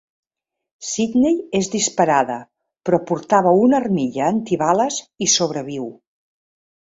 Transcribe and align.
Sidney 0.91 1.35
és 1.59 1.67
disparada, 1.73 2.37
però 2.89 2.99
portava 3.11 3.53
una 3.65 3.79
armilla 3.81 4.25
antibales 4.37 4.97
i 5.27 5.31
sobreviu. 5.37 5.85